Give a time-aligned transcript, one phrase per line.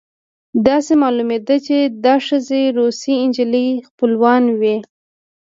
[0.67, 4.75] داسې معلومېده چې دا ښځې د روسۍ نجلۍ خپلوانې وې